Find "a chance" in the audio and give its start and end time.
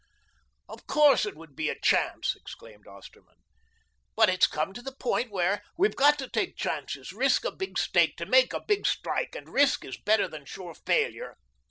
1.69-2.35